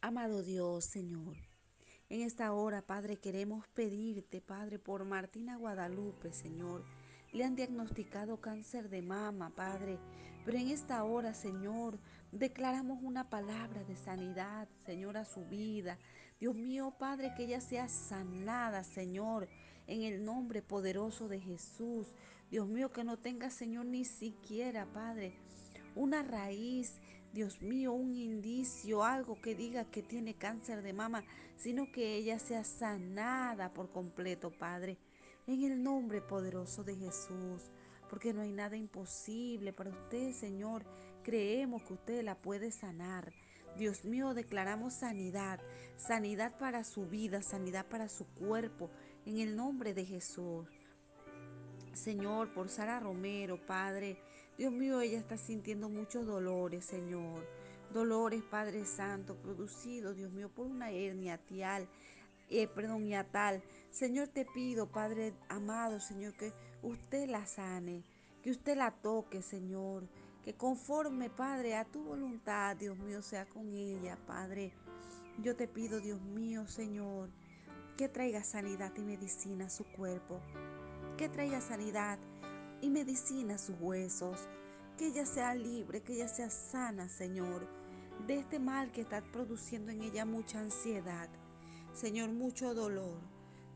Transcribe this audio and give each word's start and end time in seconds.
Amado 0.00 0.44
Dios, 0.44 0.84
Señor, 0.84 1.36
en 2.08 2.22
esta 2.22 2.52
hora, 2.52 2.82
Padre, 2.82 3.16
queremos 3.16 3.66
pedirte, 3.74 4.40
Padre, 4.40 4.78
por 4.78 5.04
Martina 5.04 5.56
Guadalupe, 5.56 6.32
Señor. 6.32 6.84
Le 7.32 7.42
han 7.42 7.56
diagnosticado 7.56 8.40
cáncer 8.40 8.90
de 8.90 9.02
mama, 9.02 9.50
Padre. 9.56 9.98
Pero 10.44 10.56
en 10.56 10.68
esta 10.68 11.02
hora, 11.02 11.34
Señor, 11.34 11.98
declaramos 12.30 13.00
una 13.02 13.28
palabra 13.28 13.82
de 13.82 13.96
sanidad, 13.96 14.68
Señor, 14.86 15.16
a 15.16 15.24
su 15.24 15.44
vida. 15.46 15.98
Dios 16.38 16.54
mío, 16.54 16.94
Padre, 16.96 17.34
que 17.36 17.44
ella 17.44 17.60
sea 17.60 17.88
sanada, 17.88 18.84
Señor, 18.84 19.48
en 19.88 20.02
el 20.02 20.24
nombre 20.24 20.62
poderoso 20.62 21.26
de 21.26 21.40
Jesús. 21.40 22.06
Dios 22.52 22.68
mío, 22.68 22.92
que 22.92 23.02
no 23.02 23.18
tenga, 23.18 23.50
Señor, 23.50 23.84
ni 23.86 24.04
siquiera, 24.04 24.86
Padre, 24.86 25.34
una 25.96 26.22
raíz 26.22 27.00
Dios 27.32 27.60
mío, 27.60 27.92
un 27.92 28.14
indicio, 28.14 29.04
algo 29.04 29.40
que 29.40 29.54
diga 29.54 29.90
que 29.90 30.02
tiene 30.02 30.34
cáncer 30.34 30.82
de 30.82 30.92
mama, 30.92 31.24
sino 31.56 31.90
que 31.92 32.16
ella 32.16 32.38
sea 32.38 32.64
sanada 32.64 33.72
por 33.74 33.90
completo, 33.90 34.50
Padre. 34.50 34.98
En 35.46 35.62
el 35.62 35.82
nombre 35.82 36.20
poderoso 36.20 36.84
de 36.84 36.96
Jesús, 36.96 37.70
porque 38.08 38.32
no 38.32 38.42
hay 38.42 38.52
nada 38.52 38.76
imposible 38.76 39.72
para 39.72 39.90
usted, 39.90 40.32
Señor. 40.32 40.84
Creemos 41.22 41.82
que 41.82 41.94
usted 41.94 42.24
la 42.24 42.34
puede 42.34 42.70
sanar. 42.70 43.32
Dios 43.76 44.04
mío, 44.04 44.34
declaramos 44.34 44.94
sanidad, 44.94 45.60
sanidad 45.96 46.56
para 46.58 46.84
su 46.84 47.06
vida, 47.06 47.42
sanidad 47.42 47.86
para 47.86 48.08
su 48.08 48.26
cuerpo, 48.26 48.90
en 49.26 49.38
el 49.38 49.54
nombre 49.54 49.94
de 49.94 50.04
Jesús. 50.04 50.66
Señor, 51.92 52.52
por 52.54 52.68
Sara 52.68 53.00
Romero, 53.00 53.64
Padre. 53.66 54.18
Dios 54.58 54.72
mío, 54.72 55.00
ella 55.00 55.18
está 55.18 55.36
sintiendo 55.36 55.88
muchos 55.88 56.26
dolores, 56.26 56.84
Señor. 56.84 57.46
Dolores, 57.92 58.42
Padre 58.42 58.84
Santo, 58.84 59.36
producidos, 59.36 60.16
Dios 60.16 60.32
mío, 60.32 60.48
por 60.48 60.66
una 60.66 60.90
hernia 60.90 61.38
tial, 61.38 61.88
eh, 62.50 62.66
perdón, 62.66 63.06
hiatal. 63.06 63.62
Señor, 63.90 64.26
te 64.26 64.44
pido, 64.44 64.90
Padre 64.90 65.32
amado, 65.48 66.00
Señor, 66.00 66.34
que 66.34 66.52
usted 66.82 67.28
la 67.28 67.46
sane, 67.46 68.02
que 68.42 68.50
usted 68.50 68.76
la 68.76 68.90
toque, 68.90 69.42
Señor. 69.42 70.08
Que 70.42 70.54
conforme, 70.54 71.30
Padre, 71.30 71.76
a 71.76 71.84
tu 71.84 72.02
voluntad, 72.02 72.76
Dios 72.76 72.98
mío, 72.98 73.22
sea 73.22 73.46
con 73.46 73.72
ella, 73.72 74.18
Padre. 74.26 74.72
Yo 75.40 75.54
te 75.54 75.68
pido, 75.68 76.00
Dios 76.00 76.20
mío, 76.20 76.66
Señor, 76.66 77.30
que 77.96 78.08
traiga 78.08 78.42
sanidad 78.42 78.92
y 78.96 79.02
medicina 79.02 79.66
a 79.66 79.70
su 79.70 79.84
cuerpo 79.84 80.40
que 81.18 81.28
traiga 81.28 81.60
sanidad 81.60 82.16
y 82.80 82.90
medicina 82.90 83.58
sus 83.58 83.76
huesos, 83.80 84.48
que 84.96 85.08
ella 85.08 85.26
sea 85.26 85.54
libre, 85.54 86.02
que 86.02 86.14
ella 86.14 86.28
sea 86.28 86.50
sana, 86.50 87.08
Señor, 87.08 87.66
de 88.26 88.38
este 88.38 88.58
mal 88.58 88.90
que 88.90 89.02
está 89.02 89.22
produciendo 89.22 89.92
en 89.92 90.02
ella 90.02 90.24
mucha 90.24 90.60
ansiedad, 90.60 91.28
Señor, 91.92 92.30
mucho 92.30 92.74
dolor. 92.74 93.20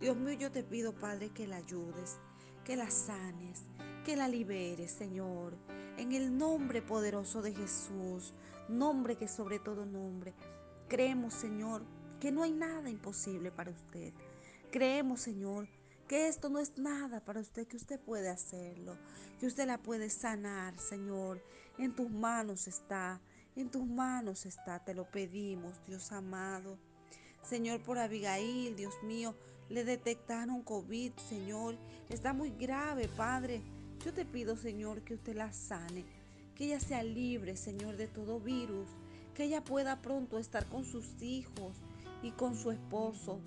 Dios 0.01 0.17
mío, 0.17 0.35
yo 0.35 0.51
te 0.51 0.63
pido, 0.63 0.95
Padre, 0.95 1.31
que 1.31 1.47
la 1.47 1.57
ayudes, 1.57 2.19
que 2.65 2.77
la 2.77 2.91
sanes, 2.91 3.65
que 4.05 4.17
la 4.17 4.29
liberes, 4.29 4.91
Señor, 4.91 5.57
en 5.97 6.13
el 6.13 6.37
nombre 6.37 6.83
poderoso 6.83 7.43
de 7.43 7.55
Jesús, 7.55 8.35
nombre 8.69 9.17
que 9.17 9.29
sobre 9.29 9.59
todo 9.59 9.87
nombre. 9.87 10.35
Creemos, 10.89 11.35
Señor, 11.35 11.83
que 12.21 12.33
no 12.33 12.43
hay 12.43 12.53
nada 12.53 12.91
imposible 12.91 13.51
para 13.51 13.71
usted. 13.71 14.13
Creemos, 14.71 15.21
Señor, 15.21 15.67
que 15.67 15.82
esto 16.13 16.49
no 16.49 16.59
es 16.59 16.77
nada 16.77 17.25
para 17.25 17.41
usted, 17.41 17.67
que 17.67 17.77
usted 17.77 17.99
puede 17.99 18.29
hacerlo, 18.29 18.97
que 19.41 19.47
usted 19.47 19.67
la 19.67 19.79
puede 19.79 20.11
sanar, 20.11 20.79
Señor. 20.79 21.43
En 21.79 21.95
tus 21.95 22.11
manos 22.11 22.69
está, 22.69 23.21
en 23.57 23.71
tus 23.71 23.87
manos 23.87 24.45
está, 24.47 24.85
te 24.85 24.95
lo 24.95 25.11
pedimos, 25.11 25.81
Dios 25.87 26.13
amado. 26.13 26.79
Señor, 27.43 27.83
por 27.83 27.99
Abigail, 27.99 28.77
Dios 28.77 28.95
mío, 29.03 29.35
le 29.69 29.85
detectaron 29.85 30.63
COVID, 30.63 31.13
Señor. 31.29 31.77
Está 32.09 32.33
muy 32.33 32.51
grave, 32.51 33.09
Padre. 33.09 33.63
Yo 34.05 34.13
te 34.13 34.25
pido, 34.25 34.57
Señor, 34.57 35.03
que 35.03 35.15
usted 35.15 35.35
la 35.35 35.53
sane, 35.53 36.05
que 36.55 36.67
ella 36.67 36.81
sea 36.81 37.03
libre, 37.03 37.57
Señor, 37.57 37.97
de 37.97 38.07
todo 38.07 38.39
virus, 38.39 38.89
que 39.35 39.45
ella 39.45 39.65
pueda 39.65 40.03
pronto 40.03 40.39
estar 40.39 40.67
con 40.67 40.85
sus 40.85 41.23
hijos 41.23 41.77
y 42.23 42.33
con 42.33 42.55
su 42.55 42.71
esposo. 42.71 43.41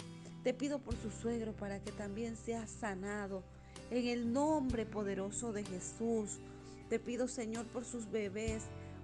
Te 0.46 0.54
pido 0.54 0.78
por 0.78 0.96
su 0.96 1.10
suegro 1.10 1.54
para 1.54 1.80
que 1.80 1.92
también 1.92 2.38
sea 2.38 2.68
sanado. 2.68 3.42
En 3.90 4.06
el 4.06 4.32
nombre 4.32 4.86
poderoso 4.86 5.52
de 5.52 5.64
Jesús. 5.64 6.38
Te 6.88 7.00
pido, 7.00 7.28
Señor, 7.28 7.66
por 7.66 7.84
sus 7.84 8.12
bebés. 8.12 8.62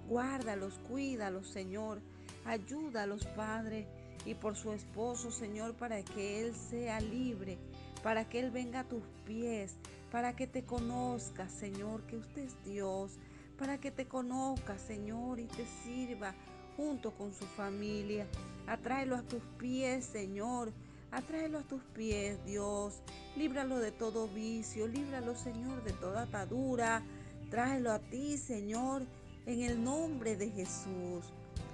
Guárdalos, 0.08 0.78
cuídalos, 0.88 1.48
Señor. 1.48 2.00
Ayúdalos, 2.44 3.26
Padre. 3.34 3.88
Y 4.24 4.34
por 4.34 4.54
su 4.54 4.70
esposo, 4.70 5.32
Señor, 5.32 5.74
para 5.74 6.00
que 6.04 6.44
Él 6.44 6.54
sea 6.54 7.00
libre. 7.00 7.58
Para 8.04 8.28
que 8.28 8.38
Él 8.38 8.52
venga 8.52 8.80
a 8.80 8.88
tus 8.88 9.02
pies. 9.26 9.74
Para 10.12 10.36
que 10.36 10.46
te 10.46 10.62
conozca, 10.62 11.48
Señor, 11.48 12.06
que 12.06 12.18
usted 12.18 12.42
es 12.42 12.64
Dios. 12.64 13.18
Para 13.58 13.78
que 13.78 13.90
te 13.90 14.06
conozca, 14.06 14.78
Señor, 14.78 15.40
y 15.40 15.46
te 15.46 15.66
sirva 15.82 16.36
junto 16.76 17.10
con 17.10 17.34
su 17.34 17.46
familia. 17.46 18.28
Atráelo 18.68 19.16
a 19.16 19.22
tus 19.22 19.42
pies, 19.58 20.04
Señor 20.04 20.72
Atráelo 21.12 21.58
a 21.58 21.62
tus 21.62 21.82
pies, 21.94 22.42
Dios. 22.46 22.94
Líbralo 23.36 23.78
de 23.78 23.92
todo 23.92 24.28
vicio. 24.28 24.88
Líbralo, 24.88 25.36
Señor, 25.36 25.84
de 25.84 25.92
toda 25.92 26.22
atadura. 26.22 27.02
Tráelo 27.50 27.92
a 27.92 27.98
ti, 27.98 28.38
Señor, 28.38 29.02
en 29.44 29.60
el 29.60 29.84
nombre 29.84 30.36
de 30.36 30.50
Jesús. 30.50 31.24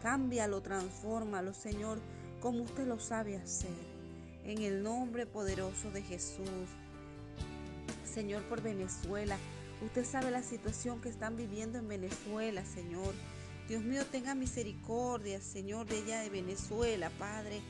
Cámbialo, 0.03 0.61
transfórmalo, 0.61 1.55
Señor, 1.55 2.01
como 2.41 2.65
usted 2.65 2.89
lo 2.89 2.99
sabe 2.99 3.37
hacer. 3.37 3.71
En 4.45 4.63
el 4.63 4.83
nombre 4.83 5.25
poderoso 5.25 5.93
de 5.93 6.03
Jesús. 6.03 6.69
Señor, 8.05 8.43
por 8.49 8.61
Venezuela. 8.61 9.37
Usted 9.83 10.05
sabe 10.05 10.33
la 10.33 10.43
situación 10.43 11.01
que 11.01 11.11
están 11.11 11.37
viviendo 11.37 11.79
en 11.79 11.87
Venezuela, 11.87 12.65
Señor. 12.65 13.15
Dios 13.69 13.85
mío, 13.85 14.05
tenga 14.11 14.35
misericordia, 14.35 15.41
Señor, 15.41 15.87
de 15.87 15.99
ella 15.99 16.21
de 16.23 16.31
Venezuela, 16.31 17.11
Padre. 17.21 17.61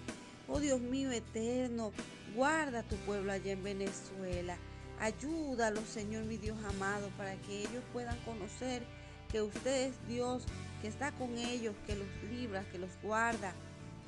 Oh 0.48 0.60
Dios 0.60 0.80
mío 0.80 1.12
eterno, 1.12 1.92
guarda 2.34 2.80
a 2.80 2.82
tu 2.82 2.96
pueblo 2.96 3.32
allá 3.32 3.52
en 3.52 3.62
Venezuela. 3.62 4.56
Ayúdalo, 4.98 5.82
Señor 5.84 6.24
mi 6.24 6.38
Dios 6.38 6.56
amado, 6.64 7.10
para 7.18 7.36
que 7.36 7.60
ellos 7.60 7.84
puedan 7.92 8.18
conocer 8.20 8.82
que 9.30 9.42
usted 9.42 9.88
es 9.88 10.08
Dios, 10.08 10.44
que 10.80 10.88
está 10.88 11.12
con 11.12 11.36
ellos, 11.36 11.74
que 11.86 11.96
los 11.96 12.08
libra, 12.30 12.64
que 12.72 12.78
los 12.78 12.90
guarda. 13.02 13.52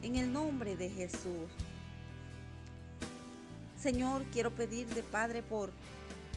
En 0.03 0.17
el 0.17 0.33
nombre 0.33 0.77
de 0.77 0.89
Jesús. 0.89 1.51
Señor, 3.79 4.25
quiero 4.33 4.51
pedirte, 4.51 5.03
Padre, 5.03 5.43
por 5.43 5.71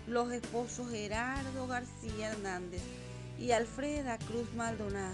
los 0.05 0.33
esposos 0.33 0.91
Gerardo 0.91 1.65
García 1.67 2.31
Hernández 2.31 2.81
y 3.39 3.51
Alfreda 3.51 4.17
Cruz 4.17 4.53
Maldonado. 4.53 5.13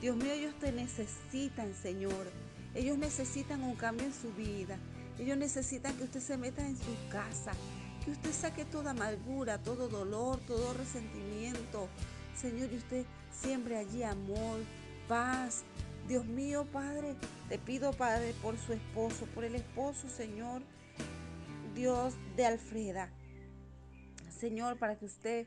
Dios 0.00 0.16
mío, 0.16 0.32
ellos 0.32 0.54
te 0.60 0.70
necesitan, 0.70 1.74
Señor. 1.74 2.26
Ellos 2.74 2.98
necesitan 2.98 3.62
un 3.62 3.76
cambio 3.76 4.04
en 4.06 4.12
su 4.12 4.32
vida. 4.32 4.78
Ellos 5.18 5.38
necesitan 5.38 5.96
que 5.96 6.04
usted 6.04 6.20
se 6.20 6.36
meta 6.36 6.66
en 6.66 6.76
su 6.76 6.92
casa, 7.08 7.52
que 8.04 8.10
usted 8.10 8.32
saque 8.32 8.64
toda 8.64 8.90
amargura, 8.90 9.62
todo 9.62 9.88
dolor, 9.88 10.40
todo 10.40 10.74
resentimiento. 10.74 11.88
Señor, 12.34 12.72
y 12.72 12.76
usted 12.76 13.06
siembre 13.30 13.78
allí 13.78 14.02
amor, 14.02 14.60
paz. 15.06 15.62
Dios 16.08 16.26
mío, 16.26 16.66
Padre, 16.70 17.14
te 17.48 17.58
pido, 17.58 17.92
Padre, 17.92 18.34
por 18.42 18.58
su 18.58 18.72
esposo, 18.72 19.24
por 19.34 19.44
el 19.44 19.54
esposo, 19.54 20.08
Señor, 20.08 20.60
Dios 21.74 22.14
de 22.36 22.44
Alfreda. 22.44 23.10
Señor, 24.36 24.78
para 24.78 24.98
que 24.98 25.06
usted 25.06 25.46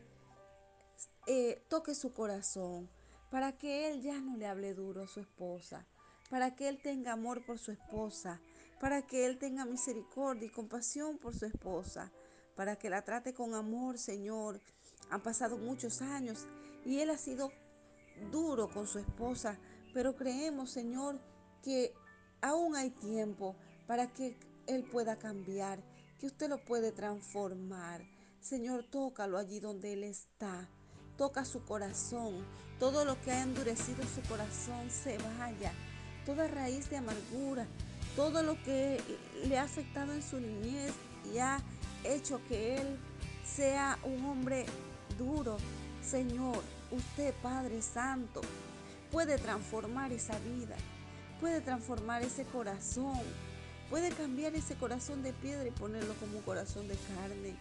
eh, 1.27 1.61
toque 1.67 1.93
su 1.93 2.13
corazón, 2.13 2.89
para 3.29 3.51
que 3.57 3.89
él 3.89 4.01
ya 4.01 4.19
no 4.19 4.37
le 4.37 4.47
hable 4.47 4.73
duro 4.73 5.03
a 5.03 5.07
su 5.07 5.19
esposa 5.19 5.85
para 6.29 6.55
que 6.55 6.67
Él 6.67 6.79
tenga 6.81 7.13
amor 7.13 7.45
por 7.45 7.59
su 7.59 7.71
esposa, 7.71 8.41
para 8.79 9.01
que 9.01 9.25
Él 9.25 9.37
tenga 9.37 9.65
misericordia 9.65 10.47
y 10.47 10.51
compasión 10.51 11.17
por 11.17 11.35
su 11.35 11.45
esposa, 11.45 12.11
para 12.55 12.75
que 12.75 12.89
la 12.89 13.03
trate 13.03 13.33
con 13.33 13.53
amor, 13.53 13.97
Señor. 13.97 14.61
Han 15.09 15.21
pasado 15.21 15.57
muchos 15.57 16.01
años 16.01 16.47
y 16.85 16.99
Él 16.99 17.09
ha 17.09 17.17
sido 17.17 17.51
duro 18.31 18.69
con 18.69 18.87
su 18.87 18.99
esposa, 18.99 19.57
pero 19.93 20.15
creemos, 20.15 20.71
Señor, 20.71 21.19
que 21.63 21.93
aún 22.41 22.75
hay 22.75 22.89
tiempo 22.89 23.55
para 23.85 24.11
que 24.11 24.37
Él 24.67 24.83
pueda 24.83 25.17
cambiar, 25.17 25.81
que 26.19 26.27
usted 26.27 26.49
lo 26.49 26.63
puede 26.65 26.91
transformar. 26.91 28.03
Señor, 28.39 28.83
tócalo 28.83 29.37
allí 29.37 29.59
donde 29.59 29.93
Él 29.93 30.03
está. 30.03 30.69
Toca 31.17 31.45
su 31.45 31.63
corazón. 31.63 32.45
Todo 32.79 33.05
lo 33.05 33.19
que 33.21 33.31
ha 33.31 33.41
endurecido 33.41 34.03
su 34.03 34.21
corazón 34.29 34.91
se 34.91 35.17
vaya 35.39 35.73
toda 36.27 36.49
raíz 36.49 36.89
de 36.89 36.97
amargura, 36.97 37.65
todo 38.17 38.43
lo 38.43 38.61
que 38.63 39.01
le 39.47 39.57
ha 39.57 39.63
afectado 39.63 40.13
en 40.13 40.21
su 40.21 40.41
niñez 40.41 40.91
y 41.33 41.37
ha 41.37 41.61
hecho 42.03 42.41
que 42.49 42.75
él 42.75 42.99
sea 43.45 43.97
un 44.03 44.25
hombre 44.25 44.65
duro. 45.17 45.55
Señor, 46.01 46.61
usted 46.91 47.33
Padre 47.41 47.81
Santo 47.81 48.41
puede 49.09 49.37
transformar 49.37 50.11
esa 50.11 50.37
vida, 50.39 50.75
puede 51.39 51.61
transformar 51.61 52.21
ese 52.23 52.43
corazón, 52.43 53.21
puede 53.89 54.09
cambiar 54.09 54.53
ese 54.53 54.75
corazón 54.75 55.23
de 55.23 55.31
piedra 55.31 55.65
y 55.65 55.71
ponerlo 55.71 56.13
como 56.15 56.39
un 56.39 56.43
corazón 56.43 56.89
de 56.89 56.97
carne. 57.15 57.55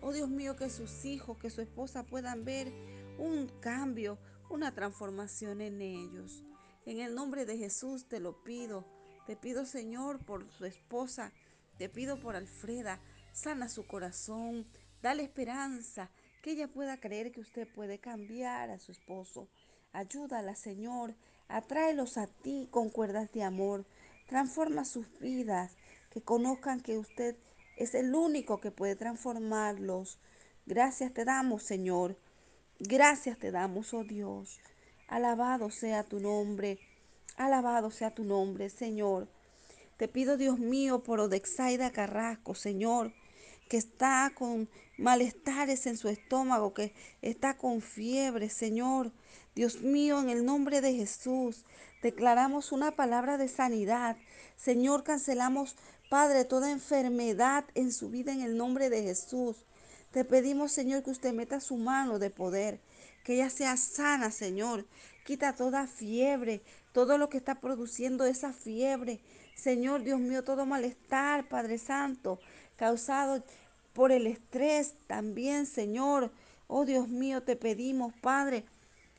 Oh 0.00 0.12
Dios 0.12 0.28
mío, 0.28 0.54
que 0.54 0.70
sus 0.70 1.04
hijos, 1.04 1.38
que 1.38 1.50
su 1.50 1.60
esposa 1.60 2.04
puedan 2.04 2.44
ver 2.44 2.72
un 3.18 3.48
cambio, 3.60 4.16
una 4.48 4.72
transformación 4.72 5.60
en 5.60 5.82
ellos. 5.82 6.44
En 6.86 7.00
el 7.00 7.16
nombre 7.16 7.44
de 7.46 7.58
Jesús 7.58 8.06
te 8.06 8.20
lo 8.20 8.44
pido. 8.44 8.86
Te 9.26 9.34
pido, 9.34 9.66
Señor, 9.66 10.24
por 10.24 10.48
su 10.52 10.66
esposa. 10.66 11.32
Te 11.78 11.88
pido 11.88 12.20
por 12.20 12.36
Alfreda. 12.36 13.00
Sana 13.32 13.68
su 13.68 13.88
corazón. 13.88 14.68
Dale 15.02 15.24
esperanza. 15.24 16.12
Que 16.42 16.52
ella 16.52 16.68
pueda 16.68 17.00
creer 17.00 17.32
que 17.32 17.40
usted 17.40 17.66
puede 17.74 17.98
cambiar 17.98 18.70
a 18.70 18.78
su 18.78 18.92
esposo. 18.92 19.48
Ayúdala, 19.92 20.54
Señor. 20.54 21.16
Atráelos 21.48 22.18
a 22.18 22.28
ti 22.28 22.68
con 22.70 22.88
cuerdas 22.90 23.32
de 23.32 23.42
amor. 23.42 23.84
Transforma 24.28 24.84
sus 24.84 25.06
vidas. 25.18 25.76
Que 26.10 26.22
conozcan 26.22 26.80
que 26.80 26.98
usted 26.98 27.36
es 27.76 27.96
el 27.96 28.14
único 28.14 28.60
que 28.60 28.70
puede 28.70 28.94
transformarlos. 28.94 30.20
Gracias 30.66 31.12
te 31.12 31.24
damos, 31.24 31.64
Señor. 31.64 32.16
Gracias 32.78 33.38
te 33.38 33.50
damos, 33.50 33.92
oh 33.92 34.04
Dios. 34.04 34.60
Alabado 35.08 35.70
sea 35.70 36.02
tu 36.02 36.20
nombre. 36.20 36.78
Alabado 37.36 37.90
sea 37.90 38.14
tu 38.14 38.24
nombre, 38.24 38.70
Señor. 38.70 39.28
Te 39.96 40.08
pido, 40.08 40.36
Dios 40.36 40.58
mío, 40.58 41.02
por 41.02 41.20
Odexaida 41.20 41.90
Carrasco, 41.90 42.54
Señor, 42.54 43.12
que 43.68 43.76
está 43.76 44.32
con 44.34 44.68
malestares 44.98 45.86
en 45.86 45.96
su 45.96 46.08
estómago, 46.08 46.74
que 46.74 46.92
está 47.22 47.56
con 47.56 47.80
fiebre, 47.80 48.48
Señor. 48.50 49.12
Dios 49.54 49.80
mío, 49.80 50.20
en 50.20 50.28
el 50.28 50.44
nombre 50.44 50.80
de 50.80 50.92
Jesús, 50.92 51.64
declaramos 52.02 52.72
una 52.72 52.90
palabra 52.96 53.38
de 53.38 53.48
sanidad. 53.48 54.16
Señor, 54.56 55.02
cancelamos, 55.02 55.76
Padre, 56.10 56.44
toda 56.44 56.70
enfermedad 56.70 57.64
en 57.74 57.92
su 57.92 58.10
vida 58.10 58.32
en 58.32 58.42
el 58.42 58.56
nombre 58.56 58.90
de 58.90 59.02
Jesús. 59.02 59.64
Te 60.10 60.24
pedimos, 60.24 60.72
Señor, 60.72 61.02
que 61.02 61.10
usted 61.10 61.32
meta 61.32 61.60
su 61.60 61.76
mano 61.76 62.18
de 62.18 62.30
poder, 62.30 62.80
que 63.26 63.34
ella 63.34 63.50
sea 63.50 63.76
sana, 63.76 64.30
Señor. 64.30 64.86
Quita 65.24 65.52
toda 65.52 65.88
fiebre, 65.88 66.62
todo 66.92 67.18
lo 67.18 67.28
que 67.28 67.38
está 67.38 67.56
produciendo 67.56 68.24
esa 68.24 68.52
fiebre. 68.52 69.18
Señor, 69.56 70.04
Dios 70.04 70.20
mío, 70.20 70.44
todo 70.44 70.64
malestar, 70.64 71.48
Padre 71.48 71.78
Santo, 71.78 72.38
causado 72.76 73.42
por 73.94 74.12
el 74.12 74.28
estrés 74.28 74.94
también, 75.08 75.66
Señor. 75.66 76.30
Oh 76.68 76.84
Dios 76.84 77.08
mío, 77.08 77.42
te 77.42 77.56
pedimos, 77.56 78.14
Padre, 78.20 78.64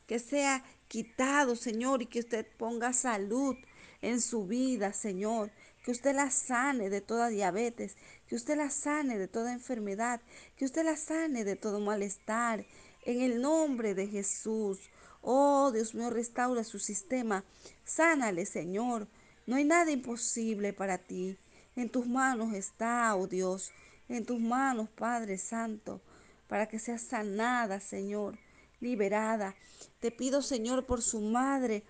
que 0.06 0.18
sea 0.18 0.64
quitado, 0.88 1.54
Señor, 1.54 2.00
y 2.00 2.06
que 2.06 2.20
usted 2.20 2.46
ponga 2.56 2.94
salud 2.94 3.56
en 4.00 4.22
su 4.22 4.46
vida, 4.46 4.94
Señor 4.94 5.50
que 5.88 5.92
usted 5.92 6.14
la 6.14 6.30
sane 6.30 6.90
de 6.90 7.00
toda 7.00 7.28
diabetes, 7.28 7.96
que 8.26 8.34
usted 8.34 8.58
la 8.58 8.68
sane 8.68 9.16
de 9.16 9.26
toda 9.26 9.54
enfermedad, 9.54 10.20
que 10.54 10.66
usted 10.66 10.84
la 10.84 10.98
sane 10.98 11.44
de 11.44 11.56
todo 11.56 11.80
malestar. 11.80 12.66
En 13.08 13.22
el 13.22 13.40
nombre 13.40 13.94
de 13.94 14.06
Jesús. 14.06 14.78
Oh 15.22 15.70
Dios 15.72 15.94
mío, 15.94 16.10
restaura 16.10 16.62
su 16.62 16.78
sistema. 16.78 17.42
Sánale, 17.82 18.44
Señor. 18.44 19.08
No 19.46 19.56
hay 19.56 19.64
nada 19.64 19.90
imposible 19.90 20.74
para 20.74 20.98
ti. 20.98 21.38
En 21.74 21.88
tus 21.88 22.06
manos 22.06 22.52
está, 22.52 23.16
oh 23.16 23.26
Dios. 23.26 23.72
En 24.10 24.26
tus 24.26 24.38
manos, 24.38 24.90
Padre 24.90 25.38
Santo, 25.38 26.02
para 26.48 26.68
que 26.68 26.78
sea 26.78 26.98
sanada, 26.98 27.80
Señor, 27.80 28.38
liberada. 28.78 29.54
Te 30.00 30.10
pido, 30.10 30.42
Señor, 30.42 30.84
por 30.84 31.00
su 31.00 31.22
madre, 31.22 31.84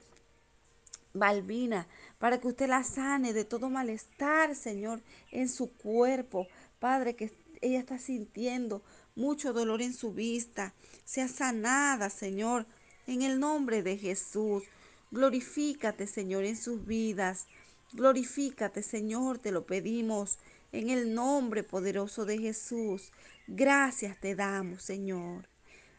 Balbina, 1.15 1.89
para 2.21 2.39
que 2.39 2.47
usted 2.47 2.69
la 2.69 2.85
sane 2.85 3.33
de 3.33 3.45
todo 3.45 3.69
malestar, 3.69 4.55
Señor, 4.55 5.03
en 5.33 5.49
su 5.49 5.73
cuerpo. 5.79 6.47
Padre, 6.79 7.17
que 7.17 7.33
ella 7.61 7.81
está 7.81 7.99
sintiendo 7.99 8.85
mucho 9.19 9.53
dolor 9.53 9.83
en 9.83 9.93
su 9.93 10.13
vista. 10.13 10.73
Sea 11.05 11.29
sanada, 11.29 12.09
Señor, 12.09 12.67
en 13.07 13.23
el 13.23 13.39
nombre 13.39 13.83
de 13.83 13.99
Jesús. 13.99 14.63
Glorifícate, 15.11 16.07
Señor, 16.07 16.45
en 16.45 16.57
sus 16.57 16.87
vidas. 16.87 17.47
Glorifícate, 17.93 18.83
Señor, 18.83 19.39
te 19.39 19.51
lo 19.51 19.67
pedimos 19.67 20.39
en 20.73 20.91
el 20.91 21.15
nombre 21.15 21.63
poderoso 21.65 22.25
de 22.25 22.39
Jesús. 22.39 23.13
Gracias 23.47 24.19
te 24.21 24.35
damos, 24.35 24.83
Señor. 24.83 25.49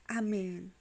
Amén. 0.07 0.78